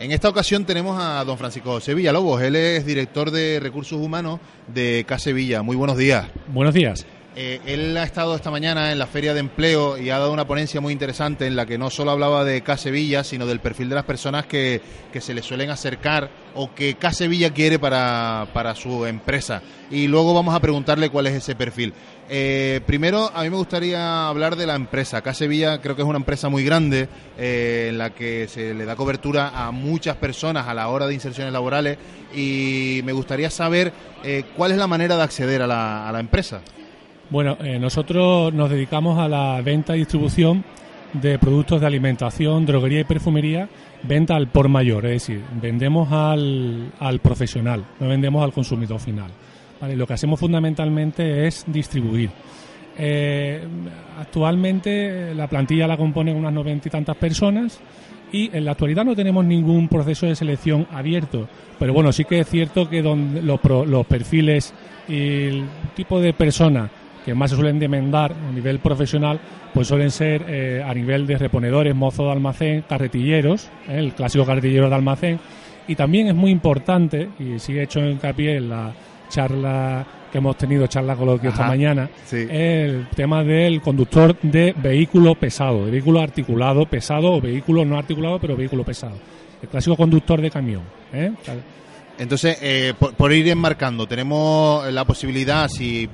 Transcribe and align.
En 0.00 0.12
esta 0.12 0.28
ocasión 0.28 0.64
tenemos 0.64 0.96
a 1.02 1.24
don 1.24 1.36
Francisco 1.38 1.72
José 1.72 1.92
Villalobos. 1.92 2.40
Él 2.40 2.54
es 2.54 2.86
director 2.86 3.32
de 3.32 3.58
recursos 3.60 4.00
humanos 4.00 4.38
de 4.72 5.04
Casevilla. 5.08 5.62
Muy 5.62 5.74
buenos 5.74 5.96
días. 5.96 6.28
Buenos 6.46 6.72
días. 6.72 7.04
Eh, 7.40 7.60
él 7.66 7.96
ha 7.96 8.02
estado 8.02 8.34
esta 8.34 8.50
mañana 8.50 8.90
en 8.90 8.98
la 8.98 9.06
Feria 9.06 9.32
de 9.32 9.38
Empleo 9.38 9.96
y 9.96 10.10
ha 10.10 10.18
dado 10.18 10.32
una 10.32 10.44
ponencia 10.44 10.80
muy 10.80 10.92
interesante 10.92 11.46
en 11.46 11.54
la 11.54 11.66
que 11.66 11.78
no 11.78 11.88
solo 11.88 12.10
hablaba 12.10 12.42
de 12.42 12.62
Casevilla, 12.62 13.22
sino 13.22 13.46
del 13.46 13.60
perfil 13.60 13.88
de 13.88 13.94
las 13.94 14.04
personas 14.04 14.46
que, 14.46 14.82
se 15.20 15.34
le 15.34 15.42
suelen 15.42 15.70
acercar 15.70 16.30
o 16.56 16.74
que 16.74 16.94
Casevilla 16.94 17.54
quiere 17.54 17.78
para, 17.78 18.48
para, 18.52 18.74
su 18.74 19.06
empresa. 19.06 19.62
Y 19.88 20.08
luego 20.08 20.34
vamos 20.34 20.52
a 20.52 20.58
preguntarle 20.58 21.10
cuál 21.10 21.28
es 21.28 21.34
ese 21.34 21.54
perfil. 21.54 21.94
Eh, 22.28 22.80
primero, 22.84 23.30
a 23.32 23.44
mí 23.44 23.50
me 23.50 23.56
gustaría 23.56 24.26
hablar 24.26 24.56
de 24.56 24.66
la 24.66 24.74
empresa. 24.74 25.22
Casevilla 25.22 25.80
creo 25.80 25.94
que 25.94 26.02
es 26.02 26.08
una 26.08 26.18
empresa 26.18 26.48
muy 26.48 26.64
grande 26.64 27.08
eh, 27.38 27.86
en 27.90 27.98
la 27.98 28.10
que 28.10 28.48
se 28.48 28.74
le 28.74 28.84
da 28.84 28.96
cobertura 28.96 29.50
a 29.54 29.70
muchas 29.70 30.16
personas 30.16 30.66
a 30.66 30.74
la 30.74 30.88
hora 30.88 31.06
de 31.06 31.14
inserciones 31.14 31.52
laborales 31.52 31.98
y 32.34 33.00
me 33.04 33.12
gustaría 33.12 33.48
saber 33.48 33.92
eh, 34.24 34.42
cuál 34.56 34.72
es 34.72 34.76
la 34.76 34.88
manera 34.88 35.16
de 35.16 35.22
acceder 35.22 35.62
a 35.62 35.68
la, 35.68 36.08
a 36.08 36.10
la 36.10 36.18
empresa. 36.18 36.62
Bueno, 37.30 37.58
eh, 37.60 37.78
nosotros 37.78 38.54
nos 38.54 38.70
dedicamos 38.70 39.18
a 39.18 39.28
la 39.28 39.60
venta 39.60 39.94
y 39.94 39.98
distribución 39.98 40.64
de 41.12 41.38
productos 41.38 41.78
de 41.78 41.86
alimentación, 41.86 42.64
droguería 42.64 43.00
y 43.00 43.04
perfumería, 43.04 43.68
venta 44.02 44.34
al 44.34 44.48
por 44.48 44.68
mayor, 44.70 45.04
es 45.04 45.12
decir, 45.26 45.42
vendemos 45.60 46.10
al, 46.10 46.90
al 46.98 47.18
profesional, 47.20 47.84
no 48.00 48.08
vendemos 48.08 48.42
al 48.42 48.52
consumidor 48.52 48.98
final. 48.98 49.30
¿vale? 49.78 49.94
Lo 49.94 50.06
que 50.06 50.14
hacemos 50.14 50.40
fundamentalmente 50.40 51.46
es 51.46 51.64
distribuir. 51.66 52.30
Eh, 52.96 53.62
actualmente 54.18 55.34
la 55.34 55.46
plantilla 55.48 55.86
la 55.86 55.98
componen 55.98 56.34
unas 56.34 56.52
noventa 56.52 56.88
y 56.88 56.90
tantas 56.90 57.16
personas 57.16 57.78
y 58.32 58.50
en 58.56 58.64
la 58.64 58.72
actualidad 58.72 59.04
no 59.04 59.14
tenemos 59.14 59.44
ningún 59.44 59.86
proceso 59.88 60.26
de 60.26 60.34
selección 60.34 60.86
abierto, 60.92 61.46
pero 61.78 61.92
bueno, 61.92 62.10
sí 62.10 62.24
que 62.24 62.40
es 62.40 62.48
cierto 62.48 62.88
que 62.88 63.02
donde 63.02 63.42
los, 63.42 63.60
los 63.86 64.06
perfiles 64.06 64.72
y 65.06 65.14
el 65.14 65.64
tipo 65.94 66.20
de 66.20 66.32
personas 66.32 66.90
que 67.28 67.34
más 67.34 67.50
se 67.50 67.56
suelen 67.56 67.78
demandar 67.78 68.32
a 68.32 68.52
nivel 68.52 68.78
profesional, 68.78 69.38
pues 69.74 69.86
suelen 69.86 70.10
ser 70.10 70.46
eh, 70.48 70.82
a 70.82 70.94
nivel 70.94 71.26
de 71.26 71.36
reponedores, 71.36 71.94
mozos 71.94 72.24
de 72.24 72.32
almacén, 72.32 72.84
carretilleros, 72.88 73.68
eh, 73.86 73.98
el 73.98 74.14
clásico 74.14 74.46
carretillero 74.46 74.88
de 74.88 74.94
almacén. 74.94 75.38
Y 75.86 75.94
también 75.94 76.28
es 76.28 76.34
muy 76.34 76.50
importante, 76.50 77.28
y 77.38 77.58
sí 77.58 77.76
he 77.76 77.82
hecho 77.82 78.00
hincapié 78.00 78.56
en 78.56 78.70
la 78.70 78.94
charla 79.28 80.06
que 80.32 80.38
hemos 80.38 80.56
tenido, 80.56 80.86
charla 80.86 81.16
coloquio 81.16 81.50
esta 81.50 81.68
mañana, 81.68 82.08
sí. 82.24 82.46
el 82.48 83.08
tema 83.14 83.44
del 83.44 83.82
conductor 83.82 84.34
de 84.40 84.74
vehículo 84.74 85.34
pesado, 85.34 85.84
de 85.84 85.90
vehículo 85.90 86.20
articulado 86.20 86.86
pesado 86.86 87.34
o 87.34 87.42
vehículo 87.42 87.84
no 87.84 87.98
articulado, 87.98 88.38
pero 88.38 88.56
vehículo 88.56 88.84
pesado. 88.84 89.18
El 89.60 89.68
clásico 89.68 89.96
conductor 89.96 90.40
de 90.40 90.50
camión. 90.50 90.82
¿eh? 91.12 91.30
Entonces, 92.18 92.56
eh, 92.62 92.94
por, 92.98 93.12
por, 93.12 93.32
ir 93.34 93.48
enmarcando, 93.48 94.06
tenemos 94.06 94.90
la 94.90 95.04
posibilidad, 95.04 95.68
si, 95.68 96.08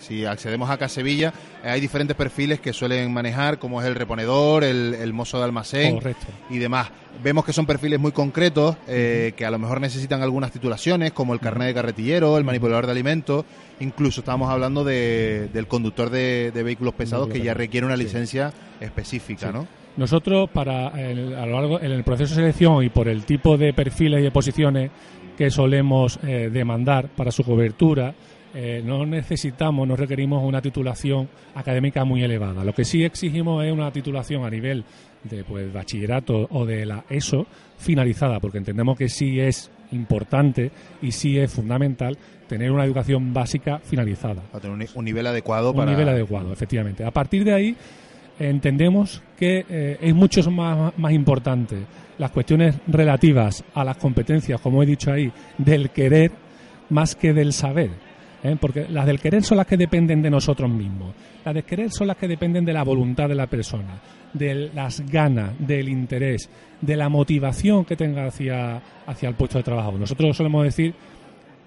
si 0.00 0.24
accedemos 0.24 0.70
a 0.70 0.76
Casevilla, 0.78 1.32
eh, 1.64 1.70
hay 1.70 1.80
diferentes 1.80 2.16
perfiles 2.16 2.60
que 2.60 2.72
suelen 2.72 3.12
manejar, 3.12 3.58
como 3.58 3.80
es 3.80 3.86
el 3.86 3.94
reponedor, 3.94 4.64
el, 4.64 4.94
el 4.94 5.12
mozo 5.12 5.38
de 5.38 5.44
almacén 5.44 5.94
Correcto. 5.94 6.26
y 6.50 6.58
demás. 6.58 6.90
Vemos 7.22 7.44
que 7.44 7.52
son 7.52 7.66
perfiles 7.66 8.00
muy 8.00 8.12
concretos, 8.12 8.76
eh, 8.88 9.28
uh 9.28 9.32
-huh. 9.32 9.34
que 9.36 9.44
a 9.44 9.50
lo 9.50 9.58
mejor 9.58 9.80
necesitan 9.80 10.22
algunas 10.22 10.50
titulaciones, 10.50 11.12
como 11.12 11.34
el 11.34 11.40
carnet 11.40 11.68
de 11.68 11.74
carretillero, 11.74 12.38
el 12.38 12.44
manipulador 12.44 12.86
de 12.86 12.92
alimentos, 12.92 13.44
incluso 13.80 14.20
estamos 14.20 14.50
hablando 14.50 14.82
de, 14.84 15.48
del 15.52 15.66
conductor 15.66 16.08
de, 16.10 16.50
de 16.52 16.62
vehículos 16.62 16.94
pesados, 16.94 17.28
que 17.28 17.40
ya 17.40 17.54
requiere 17.54 17.86
una 17.86 17.96
licencia 17.96 18.50
sí. 18.50 18.84
específica, 18.84 19.48
sí. 19.48 19.52
¿no? 19.52 19.66
Nosotros, 19.94 20.48
para 20.50 20.88
el, 20.98 21.34
a 21.34 21.44
lo 21.44 21.60
largo, 21.60 21.80
en 21.80 21.92
el 21.92 22.02
proceso 22.02 22.34
de 22.34 22.40
selección 22.40 22.82
y 22.82 22.88
por 22.88 23.08
el 23.08 23.24
tipo 23.24 23.58
de 23.58 23.74
perfiles 23.74 24.20
y 24.20 24.22
de 24.22 24.30
posiciones 24.30 24.90
que 25.36 25.50
solemos 25.50 26.18
eh, 26.22 26.48
demandar 26.50 27.08
para 27.08 27.30
su 27.30 27.44
cobertura, 27.44 28.14
eh, 28.54 28.82
no 28.84 29.06
necesitamos, 29.06 29.86
no 29.88 29.96
requerimos 29.96 30.44
una 30.44 30.60
titulación 30.60 31.28
académica 31.54 32.04
muy 32.04 32.22
elevada. 32.22 32.64
Lo 32.64 32.74
que 32.74 32.84
sí 32.84 33.04
exigimos 33.04 33.64
es 33.64 33.72
una 33.72 33.90
titulación 33.90 34.44
a 34.44 34.50
nivel 34.50 34.84
de 35.24 35.44
pues, 35.44 35.72
bachillerato 35.72 36.48
o 36.50 36.66
de 36.66 36.84
la 36.84 37.04
ESO 37.08 37.46
finalizada, 37.78 38.40
porque 38.40 38.58
entendemos 38.58 38.96
que 38.98 39.08
sí 39.08 39.40
es 39.40 39.70
importante 39.92 40.70
y 41.00 41.12
sí 41.12 41.38
es 41.38 41.52
fundamental 41.52 42.16
tener 42.48 42.70
una 42.70 42.84
educación 42.84 43.32
básica 43.32 43.78
finalizada. 43.78 44.42
Para 44.42 44.62
tener 44.62 44.76
un, 44.76 44.86
un 44.94 45.04
nivel 45.04 45.26
adecuado 45.26 45.70
un 45.70 45.76
para... 45.76 45.90
nivel 45.90 46.08
adecuado, 46.08 46.52
efectivamente. 46.52 47.04
A 47.04 47.10
partir 47.10 47.44
de 47.44 47.54
ahí 47.54 47.76
entendemos 48.38 49.22
que 49.38 49.64
eh, 49.68 49.98
es 50.00 50.14
mucho 50.14 50.48
más, 50.50 50.96
más 50.98 51.12
importante 51.12 51.76
las 52.18 52.30
cuestiones 52.30 52.76
relativas 52.86 53.64
a 53.74 53.84
las 53.84 53.96
competencias, 53.96 54.60
como 54.60 54.82
he 54.82 54.86
dicho 54.86 55.12
ahí, 55.12 55.32
del 55.58 55.90
querer 55.90 56.32
más 56.90 57.14
que 57.14 57.32
del 57.32 57.52
saber. 57.52 57.90
¿Eh? 58.42 58.56
Porque 58.60 58.86
las 58.88 59.06
del 59.06 59.20
querer 59.20 59.42
son 59.42 59.58
las 59.58 59.66
que 59.66 59.76
dependen 59.76 60.22
de 60.22 60.30
nosotros 60.30 60.70
mismos. 60.70 61.14
Las 61.44 61.54
del 61.54 61.64
querer 61.64 61.90
son 61.90 62.06
las 62.08 62.16
que 62.16 62.28
dependen 62.28 62.64
de 62.64 62.72
la 62.72 62.82
voluntad 62.82 63.28
de 63.28 63.34
la 63.34 63.46
persona, 63.46 64.00
de 64.32 64.70
las 64.74 65.00
ganas, 65.10 65.52
del 65.58 65.88
interés, 65.88 66.48
de 66.80 66.96
la 66.96 67.08
motivación 67.08 67.84
que 67.84 67.96
tenga 67.96 68.26
hacia, 68.26 68.80
hacia 69.06 69.28
el 69.28 69.34
puesto 69.34 69.58
de 69.58 69.64
trabajo. 69.64 69.92
Nosotros 69.92 70.36
solemos 70.36 70.64
decir 70.64 70.94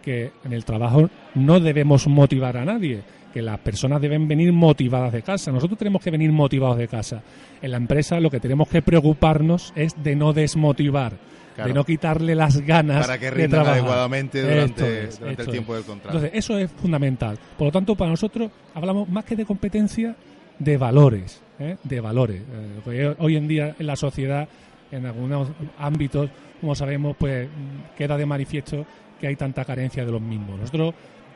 que 0.01 0.31
en 0.43 0.53
el 0.53 0.63
trabajo 0.63 1.09
no 1.33 1.59
debemos 1.59 2.07
motivar 2.07 2.57
a 2.57 2.65
nadie, 2.65 3.01
que 3.35 3.41
las 3.41 3.59
personas 3.59 3.99
deben 3.99 4.29
venir 4.29 4.53
motivadas 4.53 5.11
de 5.11 5.21
casa. 5.21 5.51
Nosotros 5.51 5.77
tenemos 5.77 6.01
que 6.01 6.09
venir 6.09 6.31
motivados 6.31 6.77
de 6.77 6.87
casa. 6.87 7.21
En 7.61 7.69
la 7.69 7.75
empresa 7.75 8.17
lo 8.21 8.29
que 8.29 8.39
tenemos 8.39 8.69
que 8.69 8.81
preocuparnos 8.81 9.73
es 9.75 9.93
de 10.01 10.15
no 10.15 10.31
desmotivar, 10.31 11.17
claro. 11.53 11.67
de 11.67 11.73
no 11.73 11.83
quitarle 11.83 12.33
las 12.33 12.61
ganas 12.61 13.05
para 13.05 13.19
que 13.19 13.29
de 13.31 13.49
trabajar 13.49 13.73
adecuadamente 13.73 14.41
durante, 14.41 15.03
es, 15.03 15.19
durante 15.19 15.41
el 15.41 15.49
tiempo 15.49 15.73
es. 15.73 15.79
del 15.79 15.85
contrato. 15.85 16.17
Entonces, 16.17 16.39
eso 16.39 16.57
es 16.57 16.71
fundamental. 16.71 17.37
Por 17.57 17.67
lo 17.67 17.71
tanto, 17.73 17.93
para 17.97 18.11
nosotros 18.11 18.49
hablamos 18.73 19.09
más 19.09 19.25
que 19.25 19.35
de 19.35 19.45
competencia, 19.45 20.15
de 20.57 20.77
valores, 20.77 21.41
¿eh? 21.59 21.75
de 21.83 21.99
valores. 21.99 22.41
Eh, 22.87 23.15
hoy 23.19 23.35
en 23.35 23.49
día 23.49 23.75
en 23.77 23.85
la 23.85 23.97
sociedad, 23.97 24.47
en 24.93 25.07
algunos 25.07 25.49
ámbitos, 25.77 26.29
como 26.61 26.73
sabemos, 26.73 27.17
pues 27.19 27.49
queda 27.97 28.15
de 28.15 28.25
manifiesto 28.25 28.85
que 29.19 29.27
hay 29.27 29.35
tanta 29.35 29.65
carencia 29.65 30.05
de 30.05 30.11
los 30.13 30.21
mismos. 30.21 30.57
Nosotros 30.57 30.93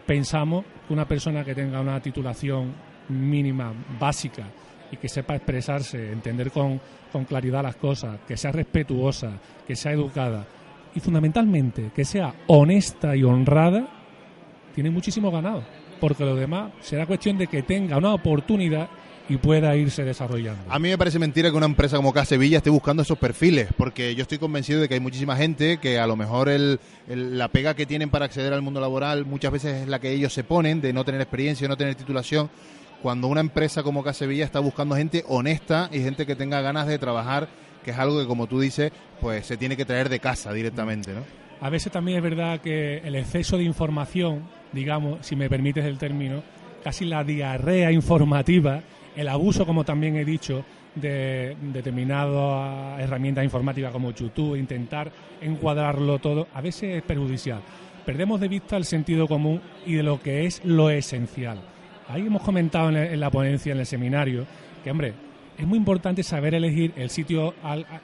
pensamos 0.10 0.66
que 0.88 0.92
una 0.92 1.08
persona 1.08 1.46
que 1.46 1.54
tenga 1.54 1.80
una 1.80 2.02
titulación 2.02 2.74
mínima, 3.10 3.72
básica, 4.00 4.44
y 4.92 4.98
que 4.98 5.08
sepa 5.08 5.36
expresarse, 5.36 6.12
entender 6.12 6.50
con, 6.50 6.82
con, 7.12 7.26
claridad 7.26 7.62
las 7.62 7.76
cosas, 7.76 8.22
que 8.28 8.36
sea 8.36 8.52
respetuosa, 8.52 9.34
que 9.68 9.76
sea 9.76 9.92
educada 9.92 10.48
y 10.96 11.00
fundamentalmente 11.00 11.92
que 11.96 12.04
sea 12.04 12.34
honesta 12.48 13.16
y 13.16 13.24
honrada, 13.24 13.88
tiene 14.74 14.90
muchísimo 14.90 15.30
ganado. 15.30 15.64
Porque 16.00 16.26
lo 16.26 16.36
demás 16.36 16.72
será 16.80 17.06
cuestión 17.06 17.38
de 17.38 17.46
que 17.46 17.62
tenga 17.62 17.98
una 17.98 18.16
oportunidad 18.16 18.90
y 19.30 19.38
pueda 19.38 19.76
irse 19.76 20.04
desarrollando. 20.04 20.62
A 20.68 20.80
mí 20.80 20.90
me 20.90 20.98
parece 20.98 21.20
mentira 21.20 21.52
que 21.52 21.58
una 21.58 21.68
empresa 21.68 21.98
como 21.98 22.12
Casevilla 22.12 22.58
esté 22.58 22.70
buscando 22.70 23.04
esos 23.04 23.18
perfiles, 23.18 23.70
porque 23.78 24.16
yo 24.16 24.24
estoy 24.24 24.40
convencido 24.40 24.82
de 24.82 24.88
que 24.88 24.96
hay 24.96 25.00
muchísima 25.00 25.36
gente 25.36 25.78
que 25.78 26.00
a 26.00 26.08
lo 26.08 26.16
mejor 26.16 26.50
el, 26.50 26.80
el, 27.08 27.38
la 27.38 27.48
pega 27.48 27.76
que 27.76 27.86
tienen 27.86 28.10
para 28.10 28.26
acceder 28.26 28.54
al 28.54 28.62
mundo 28.62 28.82
laboral 28.82 29.26
muchas 29.26 29.52
veces 29.52 29.84
es 29.84 29.88
la 29.88 30.00
que 30.00 30.12
ellos 30.12 30.34
se 30.34 30.44
ponen, 30.44 30.82
de 30.82 30.92
no 30.92 31.06
tener 31.06 31.22
experiencia, 31.22 31.68
no 31.68 31.78
tener 31.78 31.96
titulación, 31.96 32.50
cuando 33.02 33.28
una 33.28 33.42
empresa 33.42 33.84
como 33.84 34.04
Casevilla 34.04 34.46
está 34.46 34.60
buscando 34.60 34.96
gente 34.96 35.24
honesta 35.28 35.90
y 35.92 36.00
gente 36.00 36.26
que 36.26 36.36
tenga 36.36 36.62
ganas 36.62 36.88
de 36.88 36.98
trabajar, 36.98 37.48
que 37.84 37.92
es 37.92 37.98
algo 37.98 38.20
que 38.20 38.28
como 38.28 38.48
tú 38.48 38.60
dices, 38.60 38.92
pues 39.22 39.46
se 39.46 39.58
tiene 39.58 39.78
que 39.78 39.86
traer 39.86 40.10
de 40.10 40.20
casa 40.20 40.52
directamente, 40.52 41.14
¿no? 41.14 41.22
A 41.62 41.70
veces 41.70 41.92
también 41.92 42.18
es 42.18 42.24
verdad 42.24 42.62
que 42.62 43.00
el 43.00 43.16
exceso 43.16 43.58
de 43.58 43.64
información, 43.64 44.44
digamos, 44.72 45.26
si 45.26 45.36
me 45.36 45.50
permites 45.50 45.84
el 45.86 45.98
término, 45.98 46.42
casi 46.84 47.06
la 47.06 47.24
diarrea 47.24 47.92
informativa, 47.92 48.82
el 49.20 49.28
abuso, 49.28 49.66
como 49.66 49.84
también 49.84 50.16
he 50.16 50.24
dicho, 50.24 50.64
de 50.96 51.58
determinadas 51.74 53.02
herramientas 53.02 53.44
informáticas 53.44 53.92
como 53.92 54.12
YouTube, 54.12 54.56
intentar 54.56 55.12
encuadrarlo 55.42 56.20
todo, 56.20 56.48
a 56.54 56.62
veces 56.62 56.96
es 56.96 57.04
perjudicial. 57.04 57.60
Perdemos 58.06 58.40
de 58.40 58.48
vista 58.48 58.78
el 58.78 58.86
sentido 58.86 59.28
común 59.28 59.60
y 59.86 59.96
de 59.96 60.04
lo 60.04 60.22
que 60.22 60.46
es 60.46 60.64
lo 60.64 60.90
esencial. 60.90 61.60
Ahí 62.08 62.28
hemos 62.28 62.42
comentado 62.44 62.90
en 62.92 63.20
la 63.20 63.30
ponencia, 63.30 63.74
en 63.74 63.80
el 63.80 63.86
seminario, 63.86 64.46
que, 64.84 64.90
hombre, 64.90 65.14
es 65.58 65.68
muy 65.68 65.78
importante 65.78 66.24
saber 66.24 66.56
elegir 66.56 66.94
el 66.96 67.10
sitio, 67.10 67.54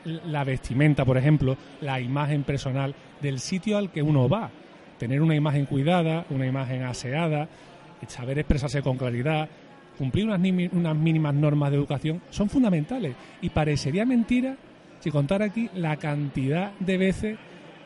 la 0.03 0.43
vestimenta, 0.43 1.05
por 1.05 1.17
ejemplo, 1.17 1.55
la 1.79 2.01
imagen 2.01 2.43
personal 2.43 2.93
del 3.21 3.39
sitio 3.39 3.77
al 3.77 3.89
que 3.89 4.01
uno 4.01 4.27
va. 4.27 4.51
Tener 4.99 5.21
una 5.21 5.33
imagen 5.33 5.65
cuidada, 5.65 6.25
una 6.29 6.45
imagen 6.45 6.83
aseada, 6.83 7.47
saber 8.07 8.37
expresarse 8.37 8.81
con 8.81 8.97
claridad, 8.97 9.49
cumplir 9.95 10.25
unas, 10.25 10.39
unas 10.71 10.95
mínimas 10.95 11.33
normas 11.33 11.71
de 11.71 11.77
educación 11.77 12.21
son 12.29 12.49
fundamentales. 12.49 13.15
Y 13.41 13.49
parecería 13.49 14.05
mentira 14.05 14.57
si 14.99 15.11
contar 15.11 15.41
aquí 15.41 15.69
la 15.75 15.97
cantidad 15.97 16.71
de 16.79 16.97
veces 16.97 17.37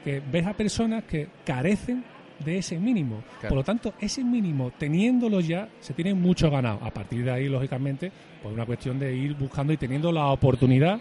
que 0.03 0.21
ves 0.31 0.47
a 0.47 0.53
personas 0.53 1.03
que 1.03 1.27
carecen 1.45 2.03
de 2.43 2.57
ese 2.57 2.79
mínimo. 2.79 3.23
Por 3.41 3.53
lo 3.53 3.63
tanto, 3.63 3.93
ese 3.99 4.23
mínimo, 4.23 4.71
teniéndolo 4.77 5.41
ya, 5.41 5.67
se 5.79 5.93
tiene 5.93 6.13
mucho 6.13 6.49
ganado. 6.49 6.79
A 6.81 6.91
partir 6.91 7.23
de 7.23 7.31
ahí, 7.31 7.49
lógicamente, 7.49 8.11
pues 8.41 8.53
una 8.53 8.65
cuestión 8.65 8.97
de 8.99 9.13
ir 9.13 9.35
buscando 9.35 9.73
y 9.73 9.77
teniendo 9.77 10.11
la 10.11 10.27
oportunidad 10.27 10.99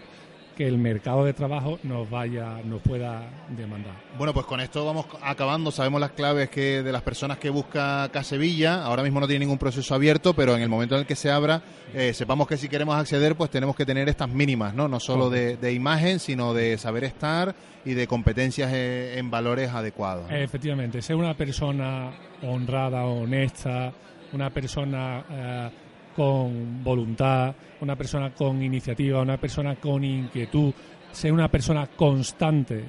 que 0.59 0.67
el 0.67 0.77
mercado 0.77 1.23
de 1.23 1.31
trabajo 1.31 1.79
nos 1.83 2.09
vaya, 2.09 2.57
nos 2.65 2.81
pueda 2.81 3.29
demandar. 3.55 3.93
Bueno, 4.17 4.33
pues 4.33 4.45
con 4.45 4.59
esto 4.59 4.83
vamos 4.85 5.05
acabando. 5.21 5.71
Sabemos 5.71 6.01
las 6.01 6.11
claves 6.11 6.49
que 6.49 6.83
de 6.83 6.91
las 6.91 7.01
personas 7.01 7.37
que 7.37 7.49
busca 7.49 8.09
Casevilla. 8.11 8.83
Ahora 8.83 9.01
mismo 9.01 9.21
no 9.21 9.25
tiene 9.25 9.45
ningún 9.45 9.57
proceso 9.57 9.95
abierto, 9.95 10.33
pero 10.33 10.57
en 10.57 10.61
el 10.61 10.67
momento 10.67 10.95
en 10.95 11.01
el 11.01 11.07
que 11.07 11.15
se 11.15 11.31
abra, 11.31 11.61
eh, 11.93 12.13
sepamos 12.13 12.45
que 12.45 12.57
si 12.57 12.67
queremos 12.67 12.97
acceder, 12.97 13.37
pues 13.37 13.49
tenemos 13.49 13.73
que 13.73 13.85
tener 13.85 14.09
estas 14.09 14.27
mínimas, 14.27 14.73
¿no? 14.73 14.89
No 14.89 14.99
solo 14.99 15.29
de, 15.29 15.71
imagen, 15.71 16.19
sino 16.19 16.53
de 16.53 16.77
saber 16.77 17.05
estar 17.05 17.55
y 17.85 17.93
de 17.93 18.05
competencias 18.05 18.69
eh, 18.73 19.17
en 19.17 19.31
valores 19.31 19.69
adecuados. 19.69 20.29
Efectivamente, 20.29 21.01
ser 21.01 21.15
una 21.15 21.35
persona 21.35 22.11
honrada, 22.43 23.05
honesta, 23.05 23.93
una 24.33 24.49
persona 24.49 25.23
eh, 25.31 25.69
con 26.15 26.83
voluntad, 26.83 27.53
una 27.81 27.95
persona 27.95 28.31
con 28.31 28.61
iniciativa, 28.61 29.21
una 29.21 29.37
persona 29.37 29.75
con 29.75 30.03
inquietud, 30.03 30.73
ser 31.11 31.31
una 31.31 31.49
persona 31.49 31.87
constante 31.87 32.83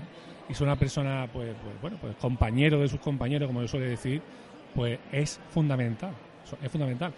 y 0.48 0.54
ser 0.54 0.66
una 0.66 0.76
persona, 0.76 1.28
pues, 1.32 1.54
pues, 1.62 1.80
bueno, 1.80 1.96
pues 2.00 2.16
compañero 2.16 2.80
de 2.80 2.88
sus 2.88 3.00
compañeros, 3.00 3.46
como 3.46 3.62
yo 3.62 3.68
suele 3.68 3.88
decir, 3.88 4.20
pues 4.74 4.98
es 5.12 5.40
fundamental, 5.50 6.12
es 6.62 6.70
fundamental. 6.70 7.12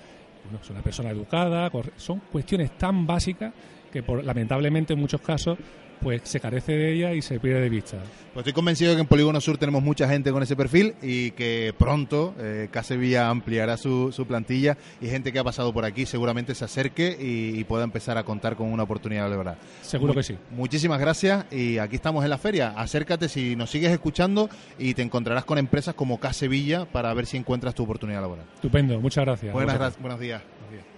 Bueno, 0.45 0.59
es 0.61 0.71
una 0.71 0.83
persona 0.83 1.11
educada, 1.11 1.71
son 1.97 2.21
cuestiones 2.31 2.77
tan 2.77 3.07
básicas 3.07 3.53
que 3.93 4.03
por, 4.03 4.25
lamentablemente 4.25 4.95
en 4.95 4.99
muchos 4.99 5.21
casos 5.21 5.57
pues 6.03 6.23
se 6.25 6.41
carece 6.41 6.73
de 6.73 6.93
ella 6.93 7.15
y 7.15 7.23
se 7.23 7.39
pierde 7.39 7.61
de 7.63 7.69
vista. 7.69 7.99
Pues 8.33 8.43
estoy 8.43 8.53
convencido 8.53 8.95
que 8.95 9.01
en 9.01 9.07
Polígono 9.07 9.41
Sur 9.41 9.59
tenemos 9.59 9.83
mucha 9.83 10.09
gente 10.09 10.33
con 10.33 10.43
ese 10.43 10.57
perfil 10.57 10.95
y 11.03 11.33
que 11.33 11.75
pronto 11.79 12.35
eh, 12.39 12.69
Casevilla 12.71 13.29
ampliará 13.29 13.77
su, 13.77 14.11
su, 14.13 14.27
plantilla 14.27 14.77
y 15.01 15.09
gente 15.09 15.33
que 15.33 15.39
ha 15.39 15.45
pasado 15.45 15.73
por 15.73 15.85
aquí 15.85 16.07
seguramente 16.07 16.55
se 16.55 16.65
acerque 16.65 17.17
y, 17.21 17.63
pueda 17.65 17.85
empezar 17.85 18.19
a 18.19 18.25
contar 18.25 18.57
con 18.57 18.73
una 18.73 18.83
oportunidad 18.83 19.31
de 19.31 19.37
verdad. 19.37 19.57
Seguro 19.83 20.15
que 20.15 20.23
sí. 20.23 20.37
Muchísimas 20.51 20.99
gracias 20.99 21.47
y 21.53 21.79
aquí 21.79 21.97
estamos 21.97 22.25
en 22.25 22.31
la 22.31 22.39
feria. 22.39 22.75
Acércate 22.77 23.29
si 23.29 23.55
nos 23.55 23.71
sigues 23.71 23.93
escuchando 23.93 24.51
y 24.79 24.95
te 24.95 25.03
encontrarás 25.03 25.45
con 25.45 25.59
empresas 25.59 25.95
como 25.95 26.19
Casevilla 26.19 26.85
para 26.87 27.15
ver 27.15 27.27
si 27.27 27.37
encuentras 27.37 27.75
tu 27.75 27.85
oportunidad 27.85 28.21
laboral. 28.21 28.45
Estupendo, 28.55 29.01
muchas 29.01 29.25
gracias. 29.25 29.53
Buenas, 29.53 29.79
buenos 30.01 30.19
días. 30.19 30.43
Buenos 30.59 30.73
días. 30.73 30.92